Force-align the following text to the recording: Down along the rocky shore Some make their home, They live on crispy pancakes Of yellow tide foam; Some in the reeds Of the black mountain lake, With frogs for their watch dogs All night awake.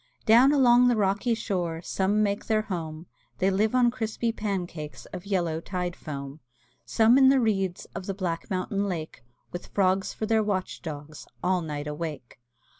Down 0.25 0.51
along 0.51 0.87
the 0.87 0.95
rocky 0.95 1.35
shore 1.35 1.79
Some 1.83 2.23
make 2.23 2.47
their 2.47 2.63
home, 2.63 3.05
They 3.37 3.51
live 3.51 3.75
on 3.75 3.91
crispy 3.91 4.31
pancakes 4.31 5.05
Of 5.13 5.27
yellow 5.27 5.61
tide 5.61 5.95
foam; 5.95 6.39
Some 6.87 7.19
in 7.19 7.29
the 7.29 7.39
reeds 7.39 7.85
Of 7.93 8.07
the 8.07 8.15
black 8.15 8.49
mountain 8.49 8.89
lake, 8.89 9.23
With 9.51 9.67
frogs 9.67 10.11
for 10.11 10.25
their 10.25 10.41
watch 10.41 10.81
dogs 10.81 11.27
All 11.43 11.61
night 11.61 11.85
awake. 11.85 12.39